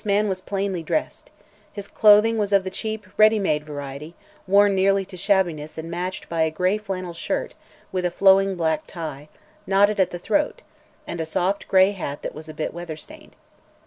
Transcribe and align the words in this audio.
This 0.01 0.05
man 0.07 0.27
was 0.27 0.41
plainly 0.41 0.81
dressed. 0.81 1.29
His 1.71 1.87
clothing 1.87 2.39
was 2.39 2.51
of 2.51 2.63
the 2.63 2.71
cheap, 2.71 3.05
ready 3.17 3.37
made 3.37 3.63
variety, 3.63 4.15
worn 4.47 4.73
nearly 4.73 5.05
to 5.05 5.15
shabbiness 5.15 5.77
and 5.77 5.91
matched 5.91 6.27
by 6.27 6.41
a 6.41 6.49
gray 6.49 6.79
flannel 6.79 7.13
shirt 7.13 7.53
with 7.91 8.03
a 8.03 8.09
flowing 8.09 8.55
black 8.55 8.87
tie, 8.87 9.29
knotted 9.67 9.99
at 9.99 10.09
the 10.09 10.17
throat, 10.17 10.63
and 11.05 11.21
a 11.21 11.25
soft 11.27 11.67
gray 11.67 11.91
hat 11.91 12.23
that 12.23 12.33
was 12.33 12.49
a 12.49 12.53
bit 12.55 12.73
weatherstained. 12.73 13.35